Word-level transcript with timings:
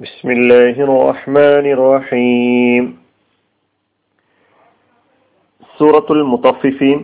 بسم 0.00 0.28
الله 0.30 0.76
الرحمن 0.86 1.64
الرحيم 1.72 2.84
സൂറത്തുൽ 5.76 6.20
മുത്തഫിഫീൻ 6.30 6.98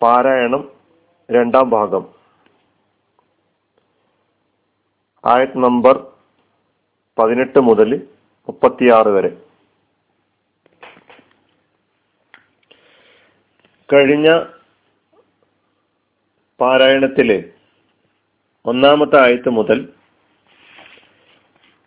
പാരായണം 0.00 0.62
രണ്ടാം 1.28 1.66
ഭാഗം 1.70 2.04
ആയത് 5.24 5.56
നമ്പർ 5.64 5.96
പതിനെട്ട് 7.18 7.60
മുതൽ 7.60 7.90
മുപ്പത്തിയാറ് 8.48 9.10
വരെ 9.16 9.30
കഴിഞ്ഞ 13.88 14.28
പാരായണത്തില് 16.60 17.38
ഒന്നാമത്തെ 18.64 19.18
ആയത്ത് 19.18 19.50
മുതൽ 19.50 19.78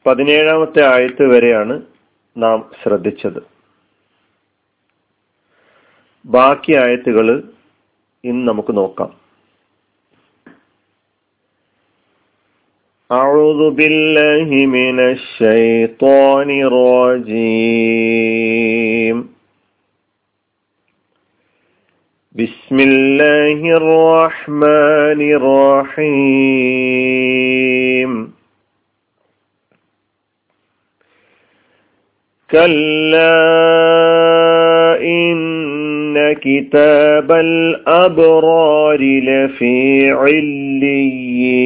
പതിനേഴാമത്തെ 0.06 0.82
ആയത്ത് 0.94 1.26
വരെയാണ് 1.34 1.76
നാം 2.36 2.60
ശ്രദ്ധിച്ചത് 2.82 3.42
ബാക്കി 6.26 6.74
ആയത്തുകൾ 6.84 7.28
ഇന്ന് 8.24 8.46
നമുക്ക് 8.50 8.74
നോക്കാം 8.78 9.12
أعوذ 13.10 13.62
بالله 13.72 14.50
من 14.70 14.98
الشيطان 15.12 16.50
الرجيم 17.44 19.18
بسم 22.39 22.81
الله 22.81 23.77
الرحمن 23.77 25.21
الرحيم 26.99 28.11
كلا 32.51 33.39
إن 35.03 36.33
كتاب 36.33 37.33
الأبرار 37.33 39.01
لفي 39.01 40.11
عليين 40.11 41.59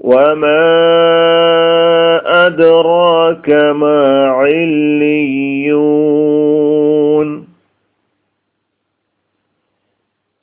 وما 0.00 0.68
أدراك 2.46 3.48
ما 3.50 4.26
عليون 4.28 6.07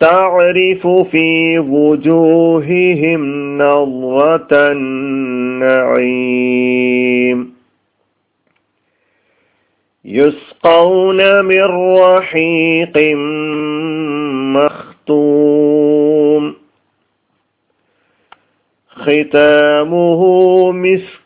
تعرف 0.00 0.86
في 0.86 1.58
وجوههم 1.58 3.22
نظرة 3.58 4.48
النعيم. 4.52 5.96
يسقون 10.04 11.44
من 11.44 11.96
رحيق 11.98 12.98
مختوم. 14.56 16.54
ختامه 18.88 20.22
مسك 20.72 21.25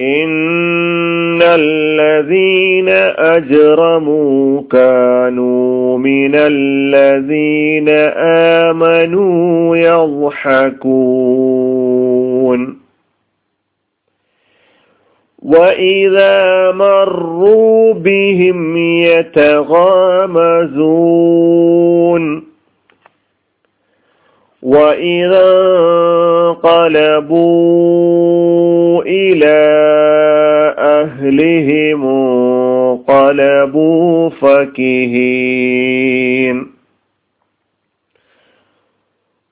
إن 0.00 1.42
الذين 1.42 2.88
أجرموا 3.18 4.62
كانوا 4.70 5.98
من 5.98 6.30
الذين 6.34 7.88
آمنوا 8.68 9.76
يضحكون 9.76 11.24
وإذا 15.42 16.72
مروا 16.72 17.94
بهم 17.94 18.76
يتغامزون 18.76 19.54
وإذا 24.64 25.54
انقلبوا 27.04 29.02
إلى 29.02 29.64
أهلهم 30.78 32.06
انقلبوا 33.08 34.30
فكهين 34.30 35.54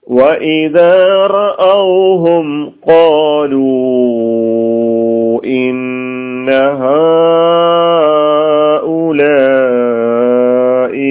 وإذا 0.06 1.26
رأوهم 1.26 2.72
قالوا 2.86 3.62
إن 5.44 6.48
هؤلاء 6.48 6.92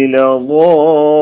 لضالون 0.07 1.21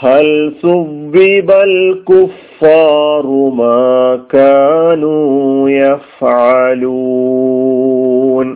هل 0.00 0.26
ثبب 0.62 1.50
الكفار 1.50 3.26
ما 3.54 3.84
كانوا 4.30 5.70
يفعلون 7.16 8.46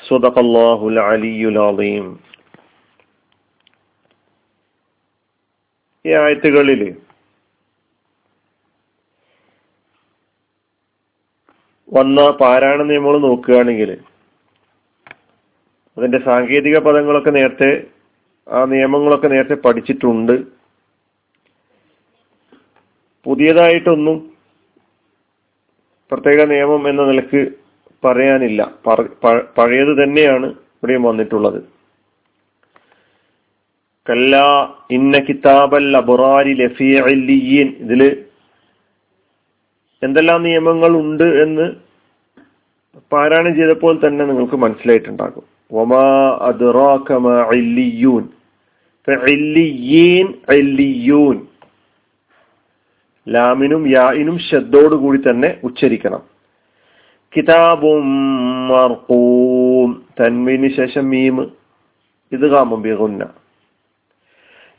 صدق 0.00 0.38
الله 0.38 0.88
العلي 0.88 1.42
العظيم 1.48 2.06
ഈ 6.04 6.10
ആയത്തുകളിൽ 6.14 6.82
വന്ന 11.88 12.18
പാരായണ 12.40 12.80
നിയമങ്ങൾ 12.82 13.16
നോക്കുകയാണെങ്കിൽ 13.18 13.90
അതിന്റെ 15.96 16.18
സാങ്കേതിക 16.18 16.76
പദങ്ങളൊക്കെ 16.78 17.30
നേരത്തെ 17.30 17.70
ആ 18.47 18.65
നിയമങ്ങളൊക്കെ 18.65 19.27
നേരത്തെ 19.27 19.53
പഠിച്ചിട്ടുണ്ട്. 19.53 20.43
പുതിയതായിട്ടൊന്നും 23.25 24.31
പ്രത്യേക 26.11 26.45
നിയമം 26.47 26.89
എന്ന 26.89 27.03
നിലയ്ക്ക് 27.03 27.53
പറയാനില്ല. 28.05 28.61
പഴയത് 29.57 30.03
തന്നെയാണ് 30.03 30.45
ഇവിടെയും 30.45 31.03
വന്നിട്ടുള്ളത്. 31.03 31.73
കല്ല 34.09 34.35
ഇന്ന 34.91 35.17
കിതാബൽ 35.17 35.97
അബുറാരി 35.97 36.53
ലഫിയൻ 36.53 37.69
ഇതിൽ 37.85 38.01
എന്തെല്ലാം 40.03 40.43
നിയമങ്ങൾ 40.43 40.91
ഉണ്ട് 40.97 41.23
എന്ന് 41.23 41.65
പാരായണം 43.11 43.55
ചെയ്തപ്പോൾ 43.55 43.99
തന്നെ 43.99 44.25
നിങ്ങൾക്ക് 44.25 44.55
മനസ്സിലായിട്ടുണ്ടാകും. 44.55 45.52
ഒമാ 45.72 46.04
അദ്റാകമ 46.48 47.26
ഇല്ലിയൂൻ 47.54 48.24
ഇല്ലിയൂൻ 50.54 51.36
ലാമിനും 53.26 53.82
യാഇനും 53.90 54.36
ശബ്ദോടു 54.44 54.96
കൂടി 54.96 55.18
തന്നെ 55.20 55.50
ഉച്ചരിക്കണം 55.62 56.22
കിതാബും 57.32 58.06
മർക്കൂം 58.70 59.90
തൻവീന് 60.18 60.68
ശേഷം 60.76 61.04
മീം 61.10 61.36
ഇത് 62.32 62.46
കാമും 62.50 62.80
ബിഗുന്ന 62.82 63.24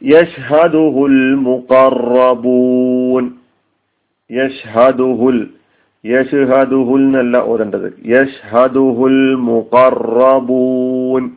യഷ്ഹദുഹുൽ 0.02 1.18
മുഖറബൂൻ 1.46 3.26
യഷ്ഹദുഹുൽ 4.30 5.40
യഷ്ഹദുഹുൽ 6.07 6.95
എന്നല്ല 6.95 7.37
ഓതേണ്ടത്. 7.37 8.03
യഷ്ഹദുഹുൽ 8.07 9.35
മുഖറബൂൻ 9.35 11.31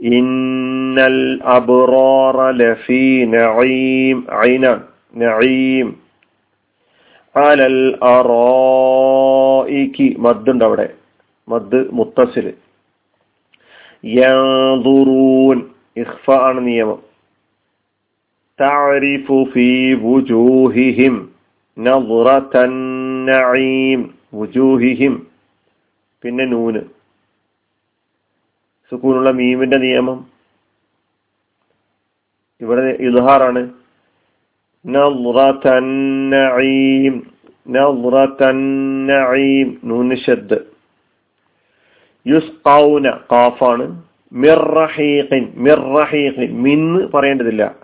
ഇന്നൽ 0.00 1.40
അബ്റാറ 1.44 2.50
ലഫീ 2.50 3.24
നഈം. 3.24 4.26
ഐന 4.50 4.80
നഈം. 5.16 5.96
അലൽ 7.36 8.04
അറായികി 8.04 10.16
മദ് 10.18 10.50
ഉണ്ട് 10.50 10.64
അവിടെ. 10.64 10.94
മദ് 11.48 11.86
മുത്തസിൽ. 11.92 12.52
യൻദുറൂൻ 14.04 15.62
ഇഖ്ഫ 15.96 16.30
ആണ് 16.30 16.66
നിയമം. 16.66 16.98
വുജൂഹിഹിം 19.94 19.94
നദ്റതൻ 19.94 19.94
നഈം 19.94 21.33
വുജൂഹിഹിം. 24.34 25.26
പിന്നെ 26.22 26.44
നൂന്. 26.44 26.80
സുക്കൂനുള്ള 28.90 29.30
മീമിന്റെ 29.30 29.76
നിയമം. 29.76 30.26
ഇവിടെ 32.60 32.96
ഇൽഹാറാണ്. 33.00 33.70
നൂന് 39.84 40.16
ഷദ്. 40.16 40.58
പറയേണ്ടതില്ല. 47.06 47.76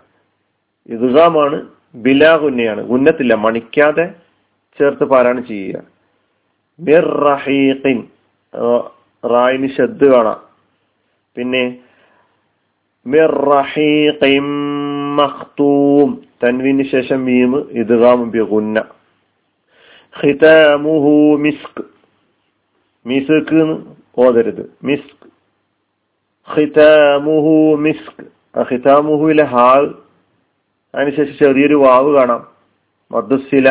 ഇദ്ഗാമാണ് 0.89 1.80
ബിലാ 1.95 2.33
ഉന്നത്തില്ല 2.81 3.33
മണിക്കാതെ 3.33 4.13
ചേർത്ത് 4.79 5.03
പാരായണം 5.03 5.47
ചെയ്യുക. 5.47 5.83
മിർ 6.79 7.05
റഹീഖിൻ 7.05 8.03
റായിന് 9.25 9.69
ഷദ് 9.77 10.05
കാണാം. 10.05 10.41
പിന്നെ 11.35 11.77
മിർറഹീഖിൻ 13.07 14.43
മഖ്തൂം 15.15 16.23
തൻവിന് 16.43 16.83
ശേഷം 16.83 17.25
മീം 17.25 17.51
ബിഗുന്ന 18.29 18.83
ഖിതാമുഹു 20.23 21.37
മിസ്ക്. 21.37 21.83
മിസ്ക് 23.05 23.83
ഓതരുത്. 24.17 24.71
മിസ്ക്. 24.83 25.27
ഖിതാമുഹു 26.57 27.75
മിസ്ക്. 27.75 28.25
ഹിതാമുഹുവിലെ 28.63 29.43
ഹാൾ 29.43 29.95
അതിനുശേഷം 30.95 31.37
ചെറിയൊരു 31.37 31.75
വാവ് 31.75 32.15
കാണാം. 32.15 32.47
മധുസില 33.11 33.69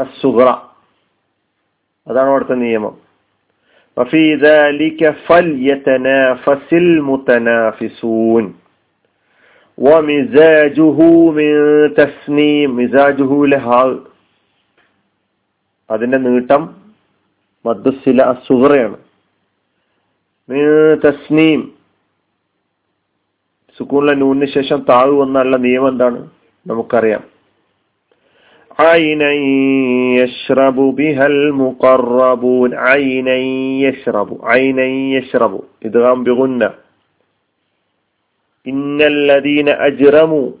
അസുഹ്ര 0.00 0.56
അതാണ് 2.08 2.28
അവിടുത്തെ 2.28 2.52
നിയമം. 2.52 2.96
അതിന്റെ 15.90 16.18
നീട്ടം 16.18 16.74
മദ്സില 17.66 18.22
അസുഹറയാണ് 18.22 18.96
തസ്നീം. 21.06 21.81
المقربون 31.21 32.73
عينا 32.73 33.35
يشرب 33.85 34.29
عينا 34.43 34.85
يشرب 35.17 35.61
إدغام 35.85 36.23
بغنة 36.23 36.73
إن 38.67 39.01
الذين 39.01 39.69
أجرموا 39.69 40.51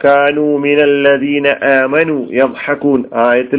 كانوا 0.00 0.58
من 0.58 0.78
الذين 0.78 1.46
آمنوا 1.46 2.26
يضحكون 2.30 3.00
آية 3.12 3.52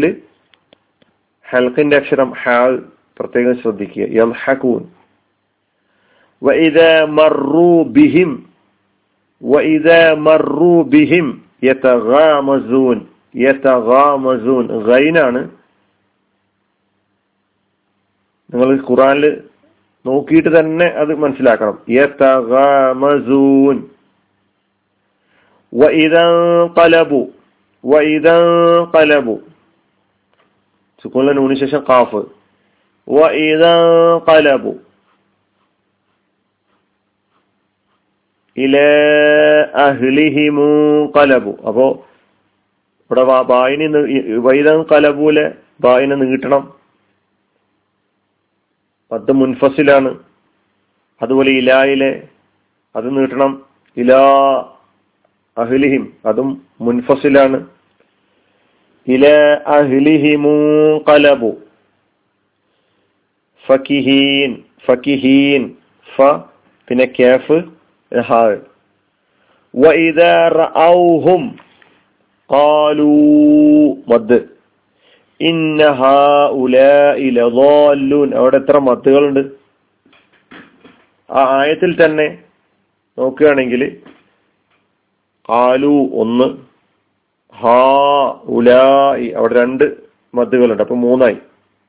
حلقين 1.43 1.93
أكشرم 1.93 2.29
حال 2.35 2.73
പ്രത്യേകം 3.17 3.55
ശ്രദ്ധിക്കുക 3.61 4.03
യൽഹക്കൂൻ 4.19 4.83
وإذا 6.41 7.05
مروا 7.05 7.83
بهم 7.83 8.31
وإذا 9.41 10.01
مروا 10.17 10.79
بهم 10.85 11.25
يتغامزون 11.63 12.97
യതഗാമസൂൻ 13.37 14.63
ഗൈനാണ് 14.87 15.41
നിങ്ങൾ 18.49 18.69
ഖുറാനിൽ 18.87 19.25
നോക്കിയിട്ട് 20.05 20.49
തന്നെ 20.55 20.87
അത് 21.01 21.11
മനസ്സിലാക്കണം 21.23 21.75
യതഗാമസൂൻ 21.97 23.77
വഇദൻഖലബു 25.73 27.21
വഇദൻഖലബു 27.83 29.35
സുക്കൂനിലെ 31.05 31.33
നൂന് 31.33 31.55
ശേഷം 31.63 31.81
ഖാഫ് 31.89 32.21
വഇദൻഖലബു 33.07 34.73
അപ്പോ 41.66 42.06
ഇവിടെ 43.10 43.22
ബായിനി 43.42 43.86
വൈദം 44.36 44.82
കലബൂലെ 44.82 45.54
ബായിനെ 45.80 46.16
നീട്ടണം. 46.16 46.74
അത് 49.12 49.32
മുൻഫസിലാണ്. 49.32 50.18
അതുപോലെ 51.22 51.50
ഇലായിലെ 51.50 52.28
അത് 52.96 53.16
നീട്ടണം. 53.16 53.62
ഇലാ 53.96 54.20
അഹ്ലിഹിം 55.58 56.12
അതും 56.26 56.62
മുൻഫസിലാണ്. 56.80 57.66
ഇല 59.08 59.26
അഹ്ലിഹിമു 59.66 60.54
കലബു 61.08 61.56
ഫക്കിഹീൻ 63.66 64.62
ഫക്കിഹീൻ 64.86 65.74
ഫ 66.16 66.22
പിന്നെ 66.88 67.04
കേഫ് 67.04 67.81
ഹാ 68.11 68.41
وإذا 69.73 70.33
رأوهم 70.61 71.41
قالوا 72.49 73.73
മദ് 74.11 74.37
ഇന്ന 75.39 75.81
ഹാഉലാഇ 75.99 77.25
ലദാല്ലൂൻ 77.37 78.29
അവിടെ 78.39 78.57
എത്ര 78.61 78.77
മത്തുകളുണ്ട് 78.87 79.41
ആ 81.29 81.41
ആയത്തിൽ 81.59 81.91
തന്നെ 81.95 82.27
നോക്കുകയാണെങ്കിൽ 83.17 83.83
കാലു 85.49 85.93
ഒന്ന് 86.21 86.47
ഹാ 87.53 87.77
ഉലായി 88.57 89.27
അവിടെ 89.37 89.55
രണ്ട് 89.59 89.85
മദ്ദുകളുണ്ട് 90.33 90.83
അപ്പൊ 90.85 90.97
മൂന്നായി 91.05 91.37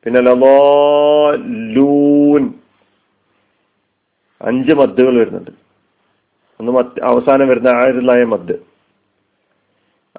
പിന്നെ 0.07 0.21
ലൂൻ 1.77 2.45
അഞ്ച് 4.41 4.73
മദ്ദുകൾ 4.81 5.15
വരുന്നുണ്ട് 5.21 5.53
ഒന്ന് 6.64 6.80
മത്ത് 6.80 7.04
അവസാനം 7.04 7.48
വരുന്ന 7.48 7.68
ആയിരത്തിലായ 7.68 8.24
മദ്. 8.24 8.54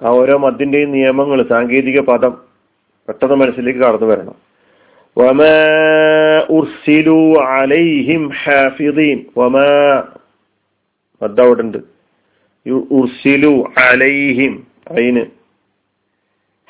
ആ 0.03 0.07
ഓരോ 0.07 0.37
മദ്ദിന്റെയും 0.37 0.91
നിയമങ്ങൾ 0.91 1.43
സാങ്കേതിക 1.43 1.99
പദം 1.99 2.41
പെട്ടെന്ന് 3.07 3.35
മനസ്സിലേക്ക് 3.35 3.79
കടന്നു 3.79 4.05
വരണം. 4.05 4.35
അലൈഹിം 7.41 8.29
ഹാഫിദീൻ. 8.29 9.25
മദ് 11.23 11.41
അവിടെ 11.41 11.61
ഉണ്ട് 11.61 11.77
ഉർസിലു 12.69 13.73
അലൈഹിം. 13.77 14.67
അയിന്. 14.91 15.25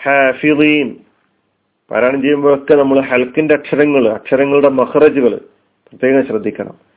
ഹാഫിദീൻ. 0.04 0.98
പാരായണം 1.92 2.22
ചെയ്യുമ്പോഴൊക്കെ 2.22 2.76
നമ്മൾ 2.76 3.00
ഹൽക്കിന്റെ 3.00 3.56
അക്ഷരങ്ങൾ 3.56 4.08
അക്ഷരങ്ങളുടെ 4.08 4.70
മഹറജുകൾ 4.70 5.40
പ്രത്യേകം 5.90 6.26
ശ്രദ്ധിക്കണം. 6.26 6.95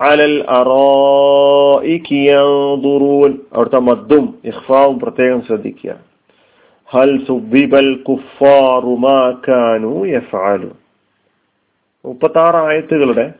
അലൽ 0.00 0.44
അറായികി 0.48 2.14
യൻദുറൂൻ 2.14 3.38
അവിടുത്തെ 3.52 3.78
മദ്ദും 3.78 4.38
ഇഖ്ഫാവും 4.44 5.00
പ്രത്യേകം 5.00 5.42
ശ്രദ്ധിക്കുക. 5.42 5.96
ഹൽ 6.90 7.26
സുബിബൽ 7.26 8.02
ആയത്തുകളുടെ 12.56 13.32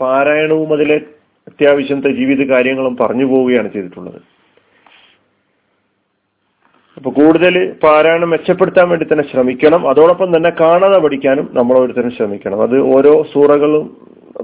പാരായണവും 0.00 0.72
അതിലെ 0.72 1.00
അത്യാവശ്യത്തെ 1.48 2.10
ജീവിത 2.10 2.46
കാര്യങ്ങളും 2.46 2.96
പറഞ്ഞു 2.96 3.24
പോവുകയാണ് 3.24 3.72
ചെയ്തിട്ടുള്ളത്. 3.72 4.20
അപ്പൊ 7.00 7.10
കൂടുതൽ 7.18 7.54
പാരായണം 7.82 8.30
മെച്ചപ്പെടുത്താൻ 8.30 8.86
വേണ്ടി 8.88 9.06
തന്നെ 9.10 9.24
ശ്രമിക്കണം. 9.30 9.88
അതോടൊപ്പം 9.88 10.36
തന്നെ 10.36 10.50
കാണാതെ 10.60 10.98
പഠിക്കാനും 11.04 11.46
നമ്മൾ 11.52 11.74
ഓരോരുത്തരും 11.76 12.10
ശ്രമിക്കണം. 12.16 12.58
അത് 12.62 12.74
ഓരോ 12.94 13.12
സൂറകളും 13.32 13.84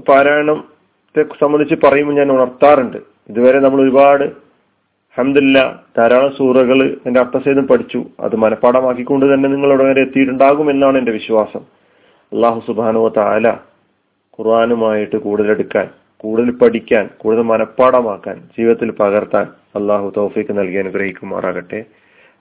പാരായണത്തെ 0.07 1.23
സംബന്ധിച്ച് 1.41 1.75
പറയുമ്പോൾ 1.83 2.15
ഞാൻ 2.19 2.31
ഉണർത്താറുണ്ട്. 2.35 2.97
ഇതുവരെ 3.29 3.59
നമ്മൾ 3.65 3.81
ഒരുപാട് 3.81 4.23
അഹമ്മദില്ല 4.23 5.83
ധാരാളം 5.97 6.31
സൂറകൾ 6.37 6.79
എന്റെ 7.05 7.19
അർത്ഥസേതം 7.19 7.67
പഠിച്ചു. 7.67 8.01
അത് 8.19 8.35
മനഃപ്പാടമാക്കിക്കൊണ്ട് 8.35 9.25
തന്നെ 9.33 9.49
നിങ്ങൾ 9.49 9.83
വരെ 9.83 10.01
എത്തിയിട്ടുണ്ടാകും 10.01 10.71
എന്നാണ് 10.71 10.97
എന്റെ 10.97 11.11
വിശ്വാസം. 11.11 11.63
അള്ളാഹു 12.31 12.59
സുബാനുവ 12.67 13.09
താല 13.19 13.47
ഖുർആാനുമായിട്ട് 14.39 15.17
കൂടുതലെടുക്കാൻ 15.17 15.87
കൂടുതൽ 16.17 16.51
പഠിക്കാൻ 16.51 17.09
കൂടുതൽ 17.17 17.41
മനഃപ്പാടമാക്കാൻ 17.53 18.37
ജീവിതത്തിൽ 18.57 18.91
പകർത്താൻ 18.91 19.47
അള്ളാഹു 19.79 20.11
തൗഫീക്ക് 20.17 20.57
നൽകി 20.59 20.77
അനുഗ്രഹിക്കുമാറാകട്ടെ. 20.83 21.85